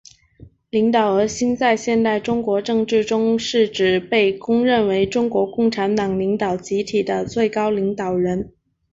[0.71, 8.51] 领导核心在现代中国政治中是指被公认为中国共产党领导集体的最高领导人。